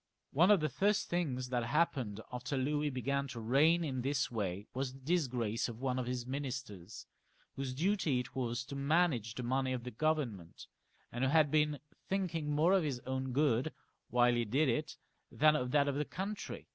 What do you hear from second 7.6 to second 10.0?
duty it was to manage the money of the